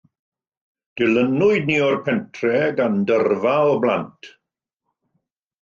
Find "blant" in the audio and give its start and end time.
3.85-4.31